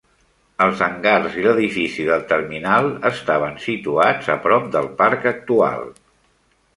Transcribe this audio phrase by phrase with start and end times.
[0.65, 5.85] Els hangars i l'edifici del terminal estaven situats a prop del parc actual.